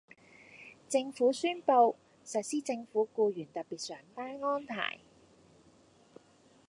[0.89, 1.95] 政府宣布
[2.25, 4.97] 實施政府僱員特別上班安排